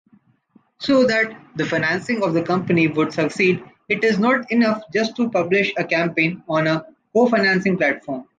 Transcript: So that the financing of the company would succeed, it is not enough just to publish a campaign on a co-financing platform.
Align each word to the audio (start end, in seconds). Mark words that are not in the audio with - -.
So 0.79 1.05
that 1.05 1.39
the 1.57 1.63
financing 1.67 2.23
of 2.23 2.33
the 2.33 2.41
company 2.41 2.87
would 2.87 3.13
succeed, 3.13 3.63
it 3.87 4.03
is 4.03 4.17
not 4.17 4.51
enough 4.51 4.81
just 4.91 5.15
to 5.17 5.29
publish 5.29 5.71
a 5.77 5.83
campaign 5.83 6.41
on 6.49 6.65
a 6.65 6.87
co-financing 7.13 7.77
platform. 7.77 8.27